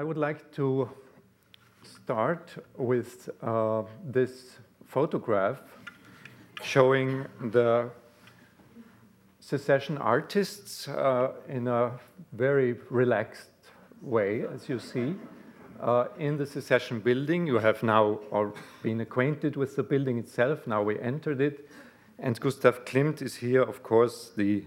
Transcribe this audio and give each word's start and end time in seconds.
I 0.00 0.02
would 0.02 0.16
like 0.16 0.50
to 0.52 0.88
start 1.82 2.54
with 2.78 3.28
uh, 3.42 3.82
this 4.02 4.56
photograph 4.86 5.60
showing 6.62 7.26
the 7.52 7.90
secession 9.40 9.98
artists 9.98 10.88
uh, 10.88 11.32
in 11.50 11.68
a 11.68 12.00
very 12.32 12.76
relaxed 12.88 13.50
way, 14.00 14.46
as 14.46 14.70
you 14.70 14.78
see. 14.78 15.16
Uh, 15.82 16.06
in 16.18 16.38
the 16.38 16.46
secession 16.46 17.00
building, 17.00 17.46
you 17.46 17.58
have 17.58 17.82
now 17.82 18.20
been 18.82 19.02
acquainted 19.02 19.54
with 19.54 19.76
the 19.76 19.82
building 19.82 20.16
itself. 20.16 20.66
Now 20.66 20.82
we 20.82 20.98
entered 20.98 21.42
it. 21.42 21.68
And 22.18 22.40
Gustav 22.40 22.86
Klimt 22.86 23.20
is 23.20 23.36
here, 23.36 23.62
of 23.62 23.82
course, 23.82 24.32
the 24.34 24.64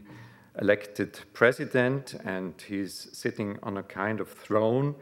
elected 0.61 1.19
president, 1.33 2.13
and 2.23 2.53
he's 2.61 3.09
sitting 3.13 3.57
on 3.63 3.77
a 3.77 3.83
kind 3.83 4.19
of 4.19 4.29
throne 4.29 4.93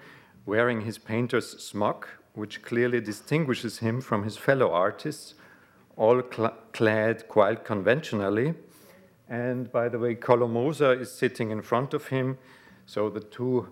wearing 0.46 0.82
his 0.82 0.98
painter's 0.98 1.50
smock, 1.64 2.10
which 2.34 2.62
clearly 2.62 3.02
distinguishes 3.02 3.80
him 3.80 4.02
from 4.02 4.24
his 4.24 4.38
fellow 4.38 4.72
artists, 4.72 5.36
all 5.98 6.22
cl 6.34 6.54
clad 6.74 7.28
quite 7.28 7.64
conventionally. 7.66 8.54
And 9.28 9.72
by 9.72 9.90
the 9.90 10.00
way, 10.00 10.16
Kolo 10.16 10.48
Moser 10.48 10.94
is 10.94 11.12
sitting 11.12 11.52
in 11.52 11.62
front 11.62 11.94
of 11.94 12.08
him. 12.08 12.38
So 12.86 13.10
the 13.10 13.22
two, 13.22 13.70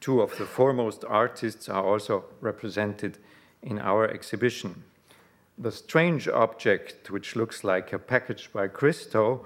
two 0.00 0.20
of 0.20 0.36
the 0.38 0.46
foremost 0.46 1.04
artists 1.06 1.68
are 1.68 1.84
also 1.84 2.24
represented 2.40 3.18
in 3.62 3.78
our 3.78 4.08
exhibition. 4.08 4.84
The 5.56 5.72
strange 5.72 6.28
object, 6.28 7.10
which 7.10 7.36
looks 7.36 7.64
like 7.64 7.92
a 7.92 7.98
package 7.98 8.50
by 8.52 8.68
Christo, 8.68 9.44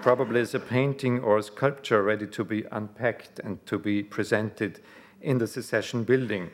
probably 0.00 0.40
is 0.40 0.54
a 0.54 0.60
painting 0.60 1.20
or 1.20 1.38
a 1.38 1.42
sculpture 1.42 2.02
ready 2.02 2.26
to 2.26 2.44
be 2.44 2.64
unpacked 2.72 3.38
and 3.40 3.64
to 3.66 3.78
be 3.78 4.02
presented 4.02 4.80
in 5.20 5.38
the 5.38 5.46
secession 5.46 6.04
building. 6.04 6.50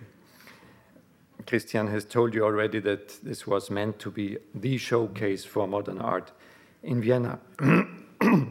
Christian 1.47 1.89
has 1.89 2.05
told 2.05 2.35
you 2.35 2.45
already 2.45 2.79
that 2.81 3.19
this 3.23 3.47
was 3.47 3.71
meant 3.71 3.99
to 3.99 4.11
be 4.11 4.39
the 4.55 4.79
showcase 4.79 5.45
for 5.45 5.67
modern 5.67 5.99
art 5.99 6.33
in 6.83 7.01
Vienna. 7.01 7.39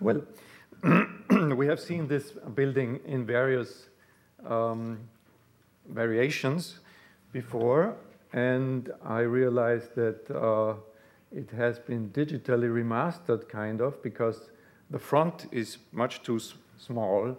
well, 0.00 0.22
we 1.56 1.66
have 1.66 1.80
seen 1.80 2.06
this 2.08 2.32
building 2.54 3.00
in 3.06 3.24
various 3.26 3.88
um, 4.46 4.98
variations 5.88 6.80
before, 7.32 7.96
and 8.32 8.90
I 9.04 9.20
realized 9.20 9.94
that 9.94 10.30
uh, 10.30 10.74
it 11.30 11.50
has 11.50 11.78
been 11.78 12.10
digitally 12.10 12.68
remastered, 12.68 13.48
kind 13.48 13.80
of, 13.80 14.02
because 14.02 14.50
the 14.90 14.98
front 14.98 15.46
is 15.50 15.78
much 15.92 16.22
too 16.22 16.38
small. 16.86 17.36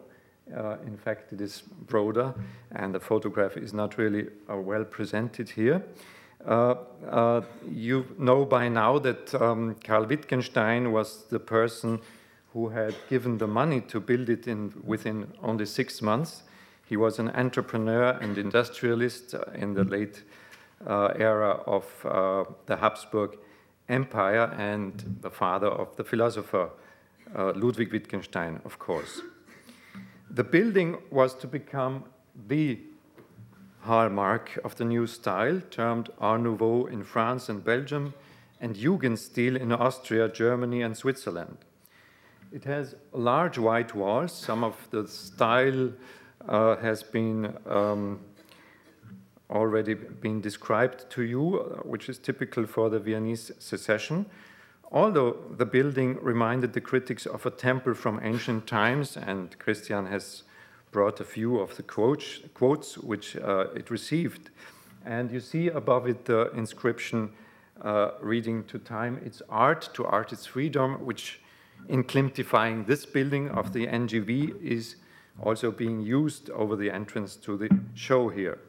Uh, 0.56 0.78
in 0.86 0.98
fact, 0.98 1.32
it 1.34 1.42
is 1.42 1.64
broader, 1.88 2.34
and 2.72 2.94
the 2.94 3.00
photograph 3.00 3.56
is 3.58 3.74
not 3.74 3.98
really 3.98 4.28
uh, 4.50 4.58
well 4.58 4.84
presented 4.84 5.50
here. 5.50 5.84
Uh, 6.46 6.76
uh, 7.10 7.42
you 7.72 8.06
know 8.18 8.44
by 8.44 8.68
now 8.68 9.00
that 9.00 9.34
um, 9.36 9.76
Karl 9.82 10.06
Wittgenstein 10.06 10.92
was 10.92 11.24
the 11.30 11.40
person 11.40 12.02
who 12.52 12.68
had 12.70 12.94
given 13.10 13.38
the 13.38 13.48
money 13.48 13.80
to 13.80 14.02
build 14.02 14.28
it 14.28 14.46
in 14.46 14.74
within 14.84 15.32
only 15.42 15.66
six 15.66 16.02
months. 16.02 16.44
He 16.86 16.98
was 16.98 17.18
an 17.18 17.30
entrepreneur 17.30 18.10
and 18.22 18.38
industrialist 18.38 19.34
uh, 19.34 19.44
in 19.56 19.74
the 19.74 19.86
late 19.86 20.24
uh, 20.86 21.14
era 21.16 21.62
of 21.66 21.86
the 22.66 22.76
Habsburg 22.76 23.38
Empire 23.88 24.54
and 24.58 25.18
the 25.22 25.32
father 25.32 25.68
of 25.68 25.96
the 25.96 26.04
philosopher 26.04 26.70
Ludwig 27.34 27.92
Wittgenstein, 27.94 28.60
of 28.66 28.78
course. 28.80 29.22
The 30.34 30.44
building 30.44 30.98
was 31.12 31.36
to 31.36 31.48
become 31.48 32.06
the 32.48 32.80
hallmark 33.82 34.58
of 34.64 34.76
the 34.76 34.84
new 34.84 35.06
style, 35.06 35.62
termed 35.70 36.10
Art 36.18 36.42
Nouveau 36.42 36.88
in 36.88 37.04
France 37.04 37.50
and 37.50 37.64
Belgium, 37.64 38.16
and 38.60 38.76
Jugendstil 38.76 39.60
in 39.60 39.72
Austria, 39.72 40.28
Germany, 40.28 40.82
and 40.82 40.98
Switzerland. 40.98 41.58
It 42.52 42.64
has 42.64 42.96
large 43.12 43.60
white 43.60 43.94
walls. 43.94 44.32
Some 44.32 44.64
of 44.64 44.76
the 44.90 45.08
style 45.08 45.92
uh, 46.48 46.78
has 46.78 47.04
been 47.04 47.56
um, 47.68 48.20
already 49.52 49.94
been 49.94 50.42
described 50.42 51.12
to 51.12 51.22
you, 51.22 51.60
uh, 51.60 51.88
which 51.88 52.10
is 52.10 52.18
typical 52.18 52.66
for 52.66 52.90
the 52.90 52.98
Viennese 52.98 53.52
secession. 53.60 54.26
Although 54.94 55.38
the 55.58 55.66
building 55.66 56.20
reminded 56.22 56.74
the 56.74 56.82
critics 56.82 57.26
of 57.26 57.48
a 57.48 57.50
temple 57.50 57.96
from 57.96 58.20
ancient 58.22 58.68
times, 58.68 59.18
and 59.18 59.58
Christian 59.58 60.06
has 60.06 60.44
brought 60.92 61.20
a 61.20 61.24
few 61.26 61.60
of 61.60 61.76
the 61.76 61.82
quotes, 61.82 62.42
quotes 62.54 63.00
which 63.00 63.36
uh, 63.36 63.66
it 63.76 63.90
received. 63.90 64.52
And 65.04 65.32
you 65.32 65.40
see 65.40 65.70
above 65.70 66.08
it 66.08 66.26
the 66.26 66.52
inscription 66.52 67.32
uh, 67.82 68.12
reading 68.22 68.66
to 68.66 68.78
time, 68.78 69.20
it's 69.26 69.42
art 69.50 69.90
to 69.96 70.06
art 70.06 70.32
its 70.32 70.46
freedom, 70.46 71.04
which 71.04 71.42
in 71.90 72.04
Klimtifying 72.04 72.86
this 72.86 73.04
building 73.04 73.50
of 73.50 73.74
the 73.74 73.88
NGV 73.88 74.62
is 74.62 74.98
also 75.42 75.72
being 75.72 76.02
used 76.02 76.52
over 76.52 76.76
the 76.76 76.92
entrance 76.92 77.36
to 77.38 77.58
the 77.58 77.70
show 77.96 78.30
here. 78.30 78.60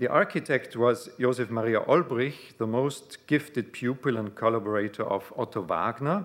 The 0.00 0.08
architect 0.08 0.76
was 0.76 1.10
Josef 1.20 1.50
Maria 1.50 1.80
Olbrich, 1.80 2.56
the 2.56 2.66
most 2.66 3.18
gifted 3.26 3.70
pupil 3.70 4.16
and 4.16 4.34
collaborator 4.34 5.04
of 5.04 5.30
Otto 5.36 5.60
Wagner, 5.60 6.24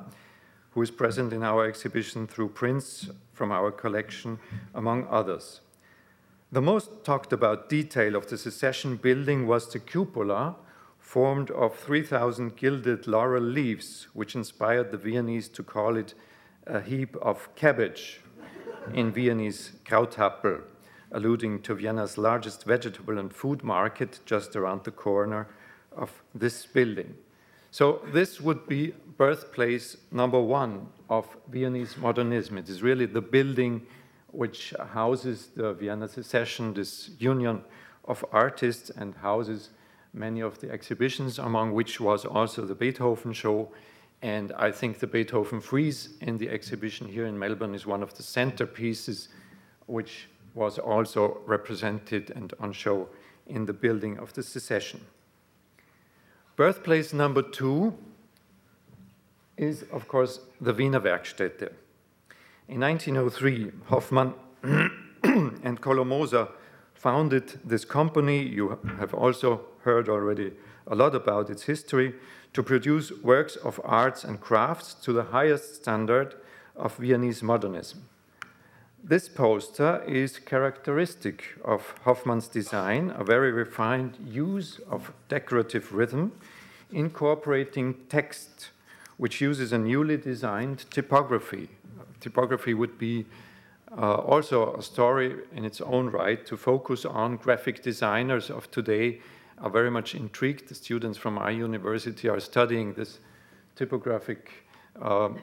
who 0.72 0.82
is 0.82 0.90
present 0.90 1.34
in 1.34 1.44
our 1.44 1.66
exhibition 1.66 2.26
through 2.26 2.50
prints 2.56 3.10
from 3.34 3.52
our 3.52 3.72
collection, 3.72 4.40
among 4.74 5.06
others. 5.10 5.60
The 6.54 6.62
most 6.62 7.04
talked 7.04 7.34
about 7.34 7.68
detail 7.68 8.16
of 8.16 8.28
the 8.28 8.38
secession 8.38 8.96
building 8.96 9.46
was 9.46 9.70
the 9.70 9.80
cupola, 9.80 10.56
formed 10.98 11.52
of 11.52 11.76
3,000 11.76 12.56
gilded 12.56 13.08
laurel 13.08 13.44
leaves, 13.44 14.08
which 14.14 14.36
inspired 14.36 14.92
the 14.92 14.98
Viennese 14.98 15.50
to 15.50 15.64
call 15.64 15.98
it 15.98 16.14
a 16.66 16.80
heap 16.80 17.18
of 17.18 17.54
cabbage, 17.56 18.22
in 18.94 19.12
Viennese 19.12 19.74
Krauthappel, 19.84 20.62
alluding 21.16 21.62
to 21.62 21.74
Vienna's 21.74 22.18
largest 22.18 22.66
vegetable 22.66 23.18
and 23.18 23.34
food 23.34 23.64
market 23.64 24.20
just 24.26 24.56
around 24.56 24.84
the 24.84 24.92
corner 24.92 25.48
of 25.96 26.12
this 26.36 26.66
building. 26.66 27.16
So 27.72 28.02
this 28.14 28.40
would 28.42 28.68
be 28.68 28.94
birthplace 29.18 29.98
number 30.12 30.40
one 30.40 30.88
of 31.10 31.26
Viennese 31.50 31.98
modernism. 31.98 32.58
It 32.58 32.70
is 32.70 32.84
really 32.84 33.06
the 33.06 33.22
building 33.22 33.88
which 34.32 34.74
houses 34.94 35.50
the 35.56 35.74
Vienna 35.74 36.08
Secession, 36.08 36.74
this 36.74 37.12
union 37.18 37.64
of 38.04 38.24
artists, 38.32 38.90
and 38.90 39.16
houses 39.16 39.70
many 40.14 40.42
of 40.42 40.60
the 40.60 40.70
exhibitions, 40.70 41.40
among 41.40 41.74
which 41.74 42.00
was 42.00 42.26
also 42.26 42.66
the 42.66 42.76
Beethoven 42.76 43.34
show. 43.34 43.72
And 44.22 44.52
I 44.54 44.72
think 44.72 45.00
the 45.00 45.08
Beethoven 45.08 45.62
frieze 45.62 46.10
in 46.22 46.38
the 46.38 46.50
exhibition 46.50 47.08
here 47.08 47.26
in 47.26 47.38
Melbourne 47.38 47.76
is 47.76 47.86
one 47.86 48.04
of 48.04 48.14
the 48.14 48.24
centerpieces, 48.24 49.30
which 49.86 50.28
was 50.56 50.80
also 50.80 51.42
represented 51.46 52.32
and 52.36 52.54
on 52.60 52.72
show 52.72 53.10
in 53.46 53.66
the 53.66 53.74
building 53.74 54.18
of 54.18 54.34
the 54.34 54.42
secession. 54.42 55.02
Birthplace 56.56 57.14
number 57.14 57.42
two 57.42 57.94
is, 59.58 59.84
of 59.92 60.08
course, 60.08 60.40
the 60.62 60.74
Wiener 60.74 61.02
Werkstätte. 61.02 61.72
In 62.68 62.80
1903, 62.80 63.72
Hoffmann 63.88 64.34
and 64.64 65.82
Kolo 65.82 66.04
Moser 66.04 66.48
founded 66.94 67.60
this 67.64 67.86
company. 67.86 68.42
You 68.42 68.80
have 69.00 69.14
also 69.14 69.62
heard 69.84 70.10
already 70.10 70.54
a 70.88 70.96
lot 70.96 71.14
about 71.14 71.50
its 71.50 71.64
history 71.64 72.14
to 72.54 72.64
produce 72.64 73.12
works 73.22 73.58
of 73.58 73.82
arts 73.84 74.24
and 74.24 74.40
crafts 74.40 74.94
to 74.94 75.12
the 75.12 75.24
highest 75.24 75.76
standard 75.76 76.36
of 76.76 76.96
Viennese 76.98 77.44
modernism. 77.44 78.02
This 79.08 79.30
poster 79.30 80.04
is 80.08 80.40
characteristic 80.40 81.60
of 81.64 81.94
Hoffmann's 82.06 82.48
design, 82.48 83.14
a 83.16 83.24
very 83.24 83.52
refined 83.52 84.18
use 84.20 84.80
of 84.90 85.14
decorative 85.30 85.94
rhythm, 85.94 86.32
incorporating 86.92 87.98
text, 88.10 88.72
which 89.18 89.42
uses 89.42 89.72
a 89.72 89.78
newly 89.78 90.18
designed 90.18 90.90
typography. 90.90 91.70
Typography 92.20 92.74
would 92.74 92.98
be 92.98 93.28
uh, 93.96 94.16
also 94.16 94.74
a 94.74 94.82
story 94.82 95.36
in 95.54 95.66
its 95.66 95.82
own 95.82 96.10
right 96.10 96.44
to 96.48 96.58
focus 96.58 97.06
on 97.06 97.38
graphic 97.38 97.84
designers 97.84 98.50
of 98.50 98.72
today 98.72 99.22
are 99.60 99.70
very 99.70 99.92
much 99.92 100.16
intrigued. 100.16 100.68
The 100.68 100.74
students 100.74 101.20
from 101.20 101.38
our 101.38 101.52
university 101.52 102.28
are 102.28 102.40
studying 102.40 102.94
this 102.94 103.20
typographic 103.76 104.66
um, 105.00 105.38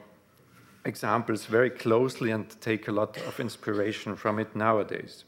examples 0.85 1.45
very 1.45 1.69
closely 1.69 2.31
and 2.31 2.49
take 2.61 2.87
a 2.87 2.91
lot 2.91 3.17
of 3.27 3.39
inspiration 3.39 4.15
from 4.15 4.39
it 4.39 4.55
nowadays. 4.55 5.23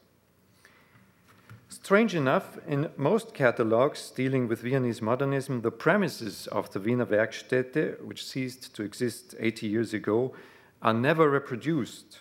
Strange 1.69 2.15
enough, 2.15 2.57
in 2.67 2.89
most 2.95 3.33
catalogues 3.33 4.11
dealing 4.11 4.47
with 4.47 4.61
Viennese 4.61 5.01
modernism, 5.01 5.61
the 5.61 5.71
premises 5.71 6.47
of 6.47 6.71
the 6.71 6.79
Wiener 6.79 7.05
Werkstätte, 7.05 8.01
which 8.03 8.25
ceased 8.25 8.75
to 8.75 8.83
exist 8.83 9.35
80 9.39 9.67
years 9.67 9.93
ago, 9.93 10.33
are 10.81 10.93
never 10.93 11.29
reproduced. 11.29 12.19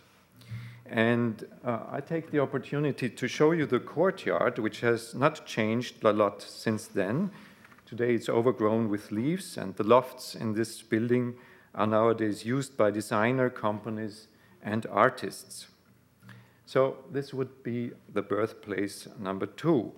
And 0.87 1.47
uh, 1.65 1.81
I 1.91 2.01
take 2.01 2.31
the 2.31 2.41
opportunity 2.41 3.09
to 3.09 3.29
show 3.29 3.53
you 3.53 3.67
the 3.67 3.81
courtyard, 3.81 4.59
which 4.59 4.81
has 4.81 5.15
not 5.15 5.47
changed 5.47 6.03
a 6.05 6.13
lot 6.13 6.43
since 6.43 6.87
then. 6.87 7.31
Today 7.87 8.15
it's 8.15 8.29
overgrown 8.29 8.89
with 8.89 9.13
leaves, 9.13 9.57
and 9.57 9.77
the 9.77 9.85
lofts 9.85 10.35
in 10.35 10.55
this 10.55 10.83
building 10.83 11.35
are 11.75 11.87
nowadays 11.87 12.45
used 12.45 12.77
by 12.77 12.91
designer 12.91 13.51
companies 13.51 14.29
and 14.63 14.87
artists. 14.91 15.67
So 16.67 16.99
this 17.13 17.35
would 17.35 17.63
be 17.63 17.91
the 18.13 18.23
birthplace 18.23 19.09
number 19.19 19.47
two. 19.47 19.93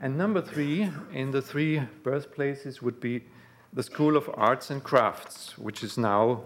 And 0.00 0.16
number 0.16 0.40
three 0.40 0.90
in 1.12 1.30
the 1.30 1.42
three 1.42 1.80
birthplaces 2.02 2.82
would 2.82 3.00
be 3.00 3.24
the 3.72 3.82
School 3.82 4.16
of 4.16 4.30
Arts 4.34 4.70
and 4.70 4.82
Crafts, 4.82 5.56
which 5.58 5.82
is 5.82 5.96
now 5.96 6.42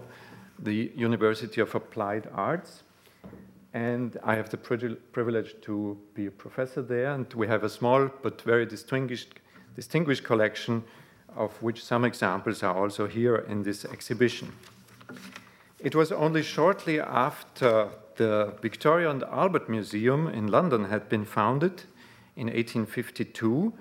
the 0.59 0.91
University 0.95 1.61
of 1.61 1.75
Applied 1.75 2.29
Arts. 2.33 2.83
And 3.73 4.17
I 4.23 4.35
have 4.35 4.49
the 4.49 4.57
privilege 4.57 5.55
to 5.61 5.97
be 6.13 6.27
a 6.27 6.31
professor 6.31 6.81
there, 6.81 7.11
and 7.11 7.31
we 7.33 7.47
have 7.47 7.63
a 7.63 7.69
small 7.69 8.09
but 8.23 8.41
very 8.41 8.65
distinguished, 8.65 9.33
distinguished 9.75 10.23
collection, 10.23 10.83
of 11.37 11.61
which 11.61 11.83
some 11.83 12.03
examples 12.03 12.63
are 12.63 12.75
also 12.75 13.07
here 13.07 13.35
in 13.35 13.63
this 13.63 13.85
exhibition. 13.85 14.51
It 15.79 15.95
was 15.95 16.11
only 16.11 16.41
shortly 16.41 16.99
after 16.99 17.89
the 18.15 18.55
Victoria 18.61 19.11
and 19.11 19.23
Albert 19.23 19.69
Museum 19.69 20.27
in 20.27 20.47
London 20.47 20.85
had 20.85 21.07
been 21.07 21.23
founded 21.23 21.83
in 22.35 22.47
1852 22.47 23.73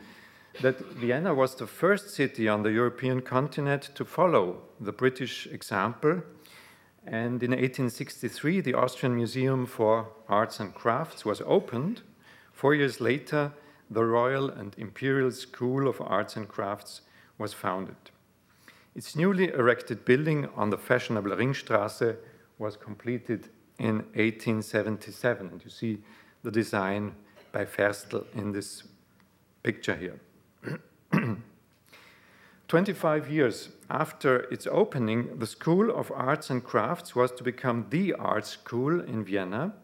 that 0.61 0.79
Vienna 0.93 1.35
was 1.35 1.55
the 1.55 1.67
first 1.67 2.11
city 2.11 2.49
on 2.49 2.63
the 2.63 2.71
European 2.71 3.23
continent 3.23 3.91
to 3.95 4.05
follow 4.05 4.63
the 4.81 4.93
British 4.93 5.47
example. 5.47 6.23
And 7.07 7.43
in 7.43 7.51
1863, 7.51 8.61
the 8.61 8.75
Austrian 8.75 9.15
Museum 9.15 9.67
for 9.67 10.09
Arts 10.29 10.61
and 10.61 10.75
Crafts 10.75 11.25
was 11.25 11.43
opened. 11.47 12.03
Four 12.53 12.75
years 12.75 13.01
later, 13.01 13.53
the 13.91 14.05
Royal 14.05 14.51
and 14.51 14.75
Imperial 14.79 15.31
School 15.31 15.89
of 15.89 16.01
Arts 16.01 16.37
and 16.37 16.49
Crafts 16.49 17.03
was 17.39 17.53
founded. 17.53 17.97
Its 18.95 19.15
newly 19.15 19.53
erected 19.53 20.05
building 20.05 20.49
on 20.57 20.71
the 20.71 20.79
fashionable 20.79 21.37
Ringstrasse 21.37 22.17
was 22.59 22.77
completed 22.77 23.49
in 23.79 23.97
1877. 24.15 25.49
And 25.49 25.63
you 25.63 25.71
see 25.71 25.99
the 26.43 26.51
design 26.51 27.15
by 27.53 27.65
Ferstel 27.65 28.25
in 28.35 28.53
this 28.53 28.85
picture 29.63 29.97
here. 29.97 30.21
25 32.69 33.31
years 33.31 33.69
after 33.89 34.41
its 34.51 34.67
opening, 34.67 35.39
the 35.39 35.47
School 35.47 35.91
of 35.91 36.11
Arts 36.11 36.51
and 36.51 36.65
Crafts 36.65 37.15
was 37.15 37.31
to 37.33 37.45
become 37.45 37.87
the 37.91 38.13
art 38.15 38.47
school 38.47 39.01
in 39.01 39.25
Vienna, 39.25 39.75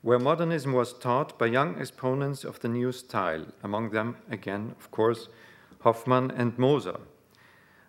where 0.00 0.18
modernism 0.18 0.72
was 0.72 0.94
taught 0.94 1.38
by 1.38 1.46
young 1.46 1.78
exponents 1.78 2.44
of 2.44 2.60
the 2.60 2.68
new 2.68 2.92
style, 2.92 3.44
among 3.62 3.90
them, 3.90 4.16
again, 4.30 4.74
of 4.78 4.90
course, 4.90 5.28
Hoffmann 5.80 6.30
and 6.30 6.58
Moser. 6.58 6.98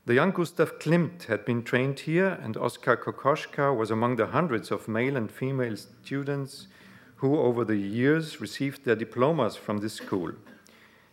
The 0.06 0.14
young 0.14 0.32
Gustav 0.32 0.80
Klimt 0.80 1.26
had 1.26 1.44
been 1.44 1.64
trained 1.64 2.00
here, 2.00 2.40
and 2.42 2.56
Oskar 2.56 2.96
Kokoschka 2.96 3.76
was 3.76 3.92
among 3.92 4.16
the 4.16 4.28
hundreds 4.28 4.72
of 4.72 4.88
male 4.88 5.18
and 5.18 5.30
female 5.30 5.76
students 5.76 6.68
who, 7.18 7.38
over 7.38 7.66
the 7.66 7.76
years, 7.76 8.40
received 8.40 8.86
their 8.86 8.96
diplomas 8.96 9.56
from 9.56 9.80
this 9.80 9.96
school. 9.96 10.32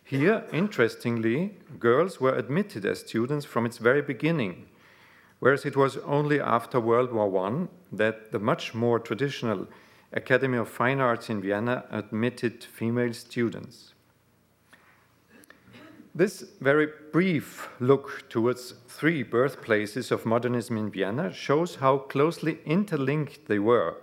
Here, 0.04 0.44
interestingly, 0.52 1.56
girls 1.78 2.20
were 2.20 2.36
admitted 2.36 2.84
as 2.84 3.00
students 3.00 3.46
from 3.46 3.64
its 3.64 3.78
very 3.78 4.02
beginning, 4.02 4.66
whereas 5.40 5.64
it 5.64 5.76
was 5.76 5.96
only 5.98 6.38
after 6.40 6.78
World 6.78 7.10
War 7.10 7.46
I 7.46 7.66
that 7.90 8.30
the 8.30 8.38
much 8.38 8.74
more 8.74 9.00
traditional 9.00 9.66
Academy 10.12 10.58
of 10.58 10.68
Fine 10.68 11.00
Arts 11.00 11.30
in 11.30 11.40
Vienna 11.40 11.84
admitted 11.90 12.62
female 12.62 13.14
students. 13.14 13.93
This 16.16 16.44
very 16.60 16.86
brief 17.10 17.68
look 17.80 18.28
towards 18.28 18.74
three 18.86 19.24
birthplaces 19.24 20.12
of 20.12 20.24
modernism 20.24 20.76
in 20.76 20.88
Vienna 20.88 21.32
shows 21.32 21.76
how 21.76 21.98
closely 21.98 22.60
interlinked 22.64 23.46
they 23.48 23.58
were 23.58 23.96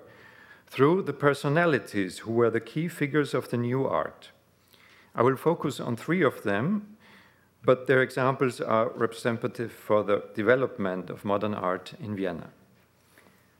through 0.67 1.03
the 1.03 1.13
personalities 1.13 2.19
who 2.19 2.33
were 2.33 2.49
the 2.49 2.59
key 2.59 2.89
figures 2.89 3.33
of 3.33 3.49
the 3.49 3.55
new 3.55 3.87
art. 3.87 4.31
I 5.15 5.21
will 5.21 5.37
focus 5.37 5.79
on 5.79 5.95
three 5.95 6.21
of 6.21 6.43
them, 6.43 6.97
but 7.63 7.87
their 7.87 8.01
examples 8.01 8.59
are 8.59 8.89
representative 8.89 9.71
for 9.71 10.03
the 10.03 10.21
development 10.35 11.09
of 11.09 11.23
modern 11.23 11.53
art 11.53 11.93
in 11.97 12.17
Vienna. 12.17 12.49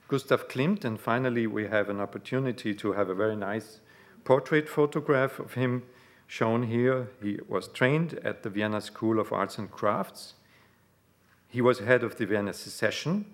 Gustav 0.10 0.50
Klimt, 0.50 0.84
and 0.84 1.00
finally, 1.00 1.48
we 1.48 1.68
have 1.68 1.88
an 1.88 2.02
opportunity 2.02 2.74
to 2.76 2.92
have 2.92 3.10
a 3.10 3.16
very 3.16 3.38
nice 3.38 3.80
portrait 4.26 4.68
photograph 4.68 5.40
of 5.40 5.54
him 5.54 5.84
shown 6.32 6.64
here. 6.64 7.10
He 7.22 7.40
was 7.50 7.68
trained 7.68 8.18
at 8.24 8.42
the 8.42 8.50
Vienna 8.50 8.80
School 8.80 9.20
of 9.20 9.34
Arts 9.34 9.58
and 9.58 9.70
Crafts. 9.70 10.36
He 11.50 11.60
was 11.60 11.80
head 11.80 12.04
of 12.04 12.16
the 12.16 12.26
Vienna 12.26 12.54
Secession 12.54 13.26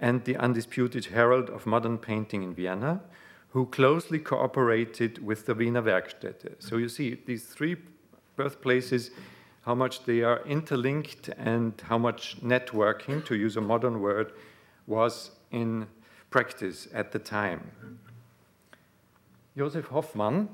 and 0.00 0.24
the 0.24 0.38
undisputed 0.38 1.04
herald 1.04 1.50
of 1.50 1.66
modern 1.66 1.98
painting 1.98 2.42
in 2.42 2.54
Vienna, 2.54 3.02
who 3.50 3.66
closely 3.66 4.18
cooperated 4.18 5.22
with 5.22 5.44
the 5.44 5.54
Wiener 5.54 5.82
Werkstätte. 5.82 6.54
So 6.58 6.78
you 6.78 6.88
see 6.88 7.20
these 7.26 7.44
three 7.44 7.76
birthplaces, 8.34 9.10
how 9.66 9.74
much 9.74 10.06
they 10.06 10.22
are 10.22 10.40
interlinked 10.46 11.28
and 11.36 11.74
how 11.86 11.98
much 11.98 12.40
networking, 12.40 13.22
to 13.26 13.34
use 13.34 13.58
a 13.58 13.60
modern 13.60 14.00
word, 14.00 14.32
was 14.86 15.32
in 15.50 15.86
practice 16.30 16.88
at 16.94 17.12
the 17.12 17.18
time. 17.18 17.60
Josef 19.54 19.88
Hoffmann, 19.88 20.48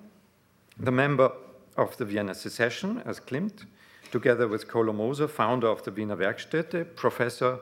the 0.76 0.90
member 0.90 1.30
of 1.78 1.96
the 1.96 2.04
Vienna 2.04 2.34
Secession 2.34 3.02
as 3.06 3.20
Klimt, 3.20 3.64
together 4.10 4.48
with 4.48 4.68
Kolo 4.68 4.92
Moser, 4.92 5.28
founder 5.28 5.68
of 5.68 5.82
the 5.84 5.92
Wiener 5.92 6.16
Werkstätte, 6.16 6.96
professor 6.96 7.60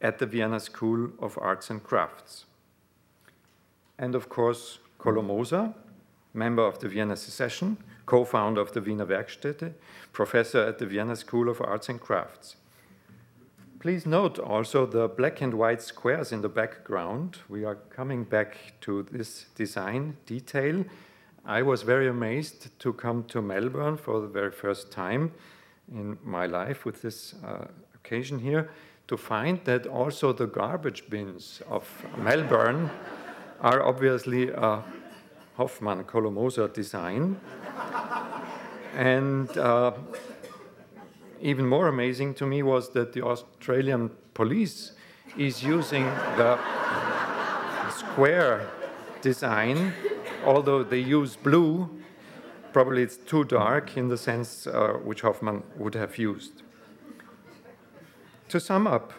at 0.00 0.18
the 0.18 0.26
Vienna 0.26 0.58
School 0.58 1.10
of 1.20 1.38
Arts 1.40 1.70
and 1.70 1.84
Crafts. 1.84 2.46
And 3.98 4.14
of 4.14 4.28
course, 4.28 4.78
Kolo 4.98 5.22
Moser, 5.22 5.74
member 6.32 6.62
of 6.62 6.78
the 6.78 6.88
Vienna 6.88 7.16
Secession, 7.16 7.76
co 8.06 8.24
founder 8.24 8.60
of 8.60 8.72
the 8.72 8.80
Wiener 8.80 9.06
Werkstätte, 9.06 9.74
professor 10.12 10.64
at 10.64 10.78
the 10.78 10.86
Vienna 10.86 11.14
School 11.14 11.48
of 11.48 11.60
Arts 11.60 11.88
and 11.88 12.00
Crafts. 12.00 12.56
Please 13.80 14.06
note 14.06 14.40
also 14.40 14.86
the 14.86 15.06
black 15.06 15.40
and 15.40 15.54
white 15.54 15.82
squares 15.82 16.32
in 16.32 16.40
the 16.40 16.48
background. 16.48 17.38
We 17.48 17.64
are 17.64 17.76
coming 17.90 18.24
back 18.24 18.56
to 18.80 19.04
this 19.04 19.46
design 19.54 20.16
detail. 20.26 20.84
I 21.48 21.62
was 21.62 21.80
very 21.80 22.08
amazed 22.08 22.78
to 22.80 22.92
come 22.92 23.24
to 23.28 23.40
Melbourne 23.40 23.96
for 23.96 24.20
the 24.20 24.26
very 24.26 24.50
first 24.50 24.92
time 24.92 25.32
in 25.90 26.18
my 26.22 26.44
life 26.44 26.84
with 26.84 27.00
this 27.00 27.36
uh, 27.42 27.64
occasion 27.94 28.38
here 28.38 28.68
to 29.06 29.16
find 29.16 29.58
that 29.64 29.86
also 29.86 30.34
the 30.34 30.46
garbage 30.46 31.08
bins 31.08 31.62
of 31.70 31.88
Melbourne 32.18 32.90
are 33.62 33.82
obviously 33.82 34.50
a 34.50 34.82
Hoffmann 35.56 36.04
Kolo 36.04 36.30
Moser 36.30 36.68
design. 36.68 37.40
and 38.94 39.48
uh, 39.56 39.92
even 41.40 41.66
more 41.66 41.88
amazing 41.88 42.34
to 42.34 42.44
me 42.44 42.62
was 42.62 42.90
that 42.90 43.14
the 43.14 43.24
Australian 43.24 44.10
police 44.34 44.92
is 45.38 45.62
using 45.62 46.04
the 46.36 46.58
square 47.90 48.68
design, 49.22 49.94
although 50.44 50.82
they 50.82 51.00
use 51.00 51.36
blue. 51.36 51.88
Probably 52.72 53.02
it's 53.02 53.16
too 53.16 53.44
dark 53.44 53.96
in 53.96 54.08
the 54.08 54.16
sense 54.16 54.66
uh, 54.66 54.94
which 55.02 55.22
Hoffmann 55.22 55.62
would 55.76 55.94
have 55.94 56.18
used. 56.18 56.62
To 58.50 58.60
sum 58.60 58.86
up, 58.86 59.12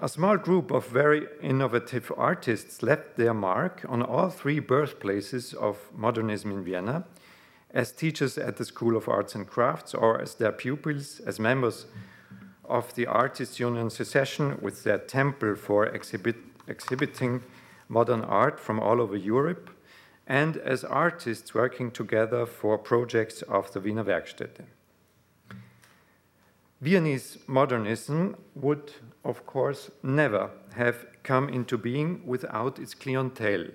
a 0.00 0.08
small 0.08 0.36
group 0.36 0.70
of 0.70 0.86
very 0.86 1.26
innovative 1.40 2.12
artists 2.16 2.82
left 2.82 3.16
their 3.16 3.34
mark 3.34 3.84
on 3.88 4.02
all 4.02 4.30
three 4.30 4.58
birthplaces 4.58 5.54
of 5.54 5.78
modernism 5.94 6.50
in 6.50 6.64
Vienna 6.64 7.04
as 7.72 7.92
teachers 7.92 8.36
at 8.36 8.56
the 8.56 8.64
School 8.64 8.96
of 8.96 9.08
Arts 9.08 9.34
and 9.34 9.46
Crafts 9.46 9.94
or 9.94 10.20
as 10.20 10.34
their 10.34 10.52
pupils, 10.52 11.20
as 11.20 11.40
members 11.40 11.86
of 12.64 12.94
the 12.94 13.06
Artists 13.06 13.58
Union 13.58 13.90
Secession 13.90 14.58
with 14.60 14.84
their 14.84 14.98
temple 14.98 15.54
for 15.56 15.86
exhibit, 15.86 16.36
exhibiting 16.68 17.42
modern 17.88 18.22
art 18.22 18.60
from 18.60 18.78
all 18.78 19.00
over 19.00 19.16
Europe, 19.16 19.70
and 20.26 20.56
as 20.56 20.84
artists 20.84 21.54
working 21.54 21.90
together 21.90 22.46
for 22.46 22.78
projects 22.78 23.42
of 23.42 23.72
the 23.72 23.80
Wiener 23.80 24.04
Werkstätte. 24.04 24.64
Viennese 26.80 27.38
modernism 27.46 28.36
would, 28.54 28.92
of 29.24 29.46
course, 29.46 29.90
never 30.02 30.50
have 30.74 31.06
come 31.22 31.48
into 31.48 31.78
being 31.78 32.26
without 32.26 32.78
its 32.78 32.94
clientele 32.94 33.66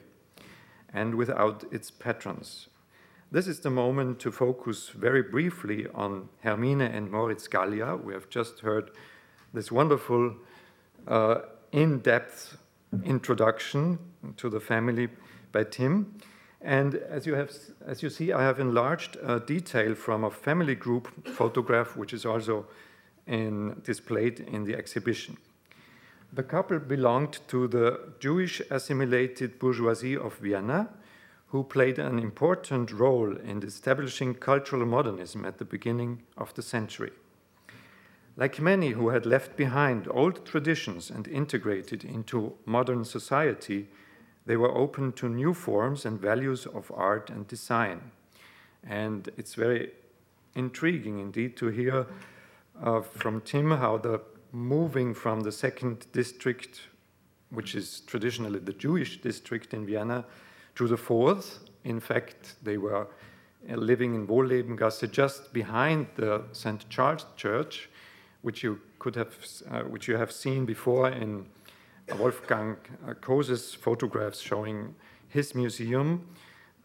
and 0.93 1.15
without 1.15 1.63
its 1.71 1.89
patrons. 1.89 2.67
This 3.31 3.47
is 3.47 3.59
the 3.59 3.69
moment 3.69 4.19
to 4.19 4.31
focus 4.31 4.89
very 4.89 5.21
briefly 5.21 5.87
on 5.93 6.29
Hermine 6.43 6.81
and 6.81 7.11
Moritz 7.11 7.47
Gallia. 7.47 7.95
We 7.95 8.13
have 8.13 8.29
just 8.29 8.59
heard 8.59 8.91
this 9.53 9.71
wonderful, 9.71 10.35
uh, 11.07 11.39
in 11.71 11.99
depth 11.99 12.57
introduction 13.03 13.99
to 14.37 14.49
the 14.49 14.59
family 14.59 15.09
by 15.51 15.63
Tim. 15.63 16.19
And 16.67 16.95
as 16.95 17.25
you, 17.25 17.35
have, 17.35 17.49
as 17.85 18.03
you 18.03 18.09
see, 18.09 18.33
I 18.33 18.43
have 18.43 18.59
enlarged 18.59 19.15
a 19.23 19.39
detail 19.39 19.95
from 19.95 20.25
a 20.25 20.29
family 20.29 20.75
group 20.75 21.07
photograph, 21.25 21.95
which 21.95 22.11
is 22.11 22.25
also 22.25 22.65
in, 23.25 23.79
displayed 23.85 24.41
in 24.41 24.65
the 24.65 24.75
exhibition. 24.75 25.37
The 26.33 26.43
couple 26.43 26.79
belonged 26.79 27.39
to 27.47 27.69
the 27.69 28.11
Jewish 28.19 28.61
assimilated 28.69 29.59
bourgeoisie 29.59 30.17
of 30.17 30.35
Vienna, 30.39 30.89
who 31.51 31.63
played 31.63 31.99
an 31.99 32.19
important 32.19 32.91
role 32.91 33.37
in 33.37 33.63
establishing 33.63 34.33
cultural 34.35 34.85
modernism 34.85 35.45
at 35.45 35.59
the 35.59 35.65
beginning 35.65 36.23
of 36.37 36.53
the 36.55 36.61
century. 36.61 37.11
Like 38.35 38.59
many 38.59 38.89
who 38.89 39.07
had 39.07 39.25
left 39.25 39.55
behind 39.55 40.09
old 40.11 40.45
traditions 40.45 41.11
and 41.11 41.29
integrated 41.29 42.03
into 42.03 42.57
modern 42.65 43.05
society, 43.05 43.87
they 44.47 44.55
were 44.55 44.75
open 44.75 45.11
to 45.11 45.27
new 45.27 45.53
forms 45.53 46.05
and 46.05 46.19
values 46.19 46.65
of 46.65 46.91
art 46.95 47.29
and 47.29 47.47
design. 47.47 48.11
And 48.89 49.29
it's 49.37 49.55
very 49.55 49.91
intriguing 50.55 51.19
indeed 51.19 51.57
to 51.57 51.67
hear 51.67 52.07
uh, 52.81 53.01
from 53.01 53.41
Tim 53.41 53.71
how 53.71 53.97
the 53.97 54.21
moving 54.53 55.13
from 55.13 55.41
the 55.41 55.51
second 55.51 56.07
district, 56.13 56.79
which 57.49 57.75
is 57.75 57.99
traditionally 58.07 58.59
the 58.59 58.71
Jewish 58.71 59.21
district 59.21 59.73
in 59.73 59.85
Vienna, 59.85 60.23
to 60.75 60.87
the 60.87 60.97
fourth. 60.97 61.59
In 61.83 61.99
fact, 61.99 62.55
they 62.63 62.77
were 62.77 63.07
uh, 63.69 63.75
living 63.75 64.15
in 64.15 64.27
Wohllebengasse 64.27 65.11
just 65.11 65.51
behind 65.51 66.07
the 66.15 66.43
St. 66.53 66.89
Charles 66.89 67.25
Church, 67.35 67.89
which 68.43 68.63
you 68.63 68.79
could 68.97 69.15
have, 69.15 69.35
uh, 69.69 69.81
which 69.81 70.07
you 70.07 70.15
have 70.15 70.31
seen 70.31 70.65
before 70.65 71.09
in 71.09 71.45
Wolfgang 72.15 72.77
Kos's 73.21 73.73
photographs 73.73 74.39
showing 74.39 74.95
his 75.27 75.53
museum, 75.53 76.27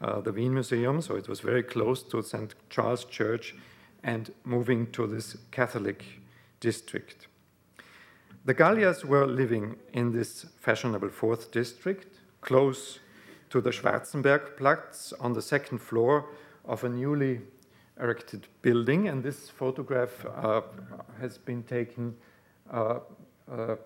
uh, 0.00 0.20
the 0.20 0.32
Wien 0.32 0.52
Museum. 0.52 1.00
So 1.00 1.16
it 1.16 1.28
was 1.28 1.40
very 1.40 1.62
close 1.62 2.02
to 2.04 2.22
St. 2.22 2.54
Charles 2.70 3.04
Church, 3.04 3.54
and 4.02 4.32
moving 4.44 4.90
to 4.92 5.06
this 5.06 5.36
Catholic 5.50 6.04
district. 6.60 7.28
The 8.44 8.54
Gallias 8.54 9.04
were 9.04 9.26
living 9.26 9.76
in 9.92 10.10
this 10.12 10.46
fashionable 10.60 11.10
fourth 11.10 11.52
district, 11.52 12.18
close 12.40 12.98
to 13.50 13.60
the 13.60 13.70
Schwarzenbergplatz 13.70 15.12
on 15.20 15.34
the 15.34 15.42
second 15.42 15.78
floor 15.78 16.26
of 16.64 16.82
a 16.82 16.88
newly 16.88 17.40
erected 18.00 18.48
building. 18.62 19.08
And 19.08 19.22
this 19.22 19.48
photograph 19.48 20.26
uh, 20.26 20.62
has 21.20 21.38
been 21.38 21.62
taken 21.62 22.16
uh, 22.72 23.00
uh, 23.50 23.76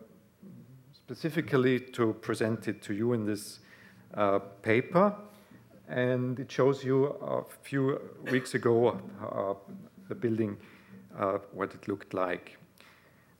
specifically 1.06 1.78
to 1.78 2.14
present 2.14 2.66
it 2.66 2.82
to 2.82 2.92
you 2.92 3.12
in 3.12 3.24
this 3.24 3.60
uh, 4.14 4.40
paper. 4.62 5.14
And 5.88 6.40
it 6.40 6.50
shows 6.50 6.82
you 6.82 7.04
a 7.22 7.44
few 7.62 8.00
weeks 8.32 8.54
ago 8.54 9.00
uh, 9.22 9.54
the 10.08 10.16
building, 10.16 10.56
uh, 11.16 11.38
what 11.52 11.72
it 11.74 11.86
looked 11.86 12.12
like. 12.12 12.58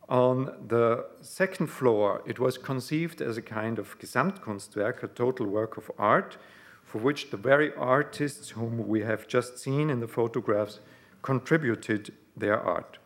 On 0.07 0.45
the 0.69 1.07
second 1.21 1.67
floor, 1.67 2.21
it 2.25 2.39
was 2.39 2.57
conceived 2.57 3.21
as 3.21 3.35
a 3.35 3.41
kind 3.41 3.79
of 3.79 3.99
Gesamtkunstwerk, 3.99 5.03
a 5.03 5.09
total 5.09 5.47
work 5.47 5.75
of 5.75 5.91
art, 5.97 6.37
for 6.85 6.99
which 6.99 7.31
the 7.31 7.37
very 7.37 7.73
artists 7.75 8.51
whom 8.51 8.87
we 8.87 9.01
have 9.01 9.27
just 9.27 9.59
seen 9.59 9.89
in 9.89 9.99
the 9.99 10.07
photographs 10.07 10.79
contributed 11.21 12.13
their 12.37 12.57
art. 12.57 12.97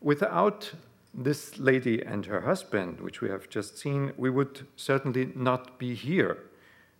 Without 0.00 0.72
this 1.12 1.58
lady 1.58 2.02
and 2.02 2.26
her 2.26 2.42
husband, 2.42 3.00
which 3.00 3.20
we 3.20 3.28
have 3.28 3.48
just 3.48 3.78
seen, 3.78 4.12
we 4.16 4.30
would 4.30 4.66
certainly 4.76 5.32
not 5.34 5.78
be 5.78 5.94
here 5.94 6.38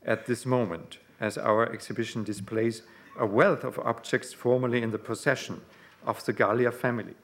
at 0.04 0.26
this 0.26 0.44
moment, 0.44 0.98
as 1.20 1.38
our 1.38 1.70
exhibition 1.72 2.24
displays 2.24 2.82
a 3.18 3.26
wealth 3.26 3.64
of 3.64 3.78
objects 3.78 4.32
formerly 4.32 4.82
in 4.82 4.90
the 4.90 4.98
possession 4.98 5.60
of 6.06 6.24
the 6.24 6.32
Gallia 6.32 6.72
family 6.72 7.14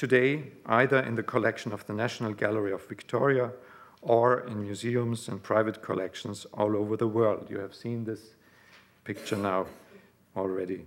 today 0.00 0.44
either 0.64 1.00
in 1.00 1.14
the 1.14 1.22
collection 1.22 1.74
of 1.74 1.86
the 1.86 1.92
National 1.92 2.32
Gallery 2.32 2.72
of 2.72 2.88
Victoria 2.88 3.50
or 4.00 4.40
in 4.48 4.62
museums 4.62 5.28
and 5.28 5.42
private 5.42 5.82
collections 5.82 6.46
all 6.54 6.74
over 6.74 6.96
the 6.96 7.06
world. 7.06 7.48
You 7.50 7.58
have 7.58 7.74
seen 7.74 8.04
this 8.04 8.30
picture 9.04 9.36
now 9.36 9.66
already 10.34 10.86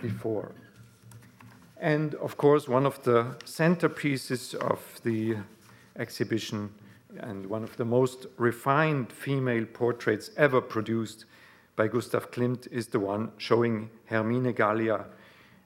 before. 0.00 0.52
And 1.80 2.14
of 2.16 2.36
course, 2.36 2.68
one 2.68 2.86
of 2.86 3.02
the 3.02 3.36
centerpieces 3.44 4.54
of 4.54 5.00
the 5.02 5.36
exhibition 5.96 6.70
and 7.20 7.46
one 7.46 7.62
of 7.62 7.76
the 7.76 7.84
most 7.84 8.26
refined 8.36 9.12
female 9.12 9.64
portraits 9.66 10.30
ever 10.36 10.60
produced 10.60 11.26
by 11.76 11.88
Gustav 11.88 12.30
Klimt 12.30 12.70
is 12.70 12.88
the 12.88 13.00
one 13.00 13.32
showing 13.36 13.90
Hermine 14.06 14.52
Gallia, 14.52 15.06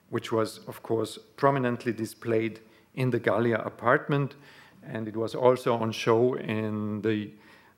which 0.09 0.31
was, 0.31 0.59
of 0.67 0.81
course, 0.81 1.19
prominently 1.37 1.93
displayed 1.93 2.59
in 2.95 3.11
the 3.11 3.19
Gallia 3.19 3.57
apartment, 3.57 4.35
and 4.83 5.07
it 5.07 5.15
was 5.15 5.35
also 5.35 5.75
on 5.75 5.91
show 5.91 6.35
in 6.35 7.01
the 7.01 7.31